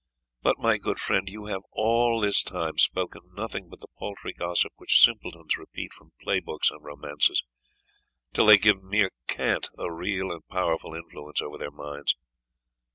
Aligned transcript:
But, 0.41 0.57
my 0.57 0.79
good 0.79 0.97
friend, 0.97 1.29
you 1.29 1.45
have 1.45 1.61
all 1.73 2.19
this 2.21 2.41
time 2.41 2.79
spoke 2.79 3.13
nothing 3.35 3.69
but 3.69 3.81
the 3.81 3.87
paltry 3.99 4.33
gossip 4.33 4.71
which 4.77 4.99
simpletons 4.99 5.59
repeat 5.59 5.93
from 5.93 6.13
play 6.23 6.39
books 6.39 6.71
and 6.71 6.83
romances, 6.83 7.43
till 8.33 8.47
they 8.47 8.57
give 8.57 8.81
mere 8.81 9.11
cant 9.27 9.69
a 9.77 9.91
real 9.93 10.31
and 10.31 10.41
powerful 10.47 10.95
influence 10.95 11.39
over 11.39 11.59
their 11.59 11.69
minds. 11.69 12.15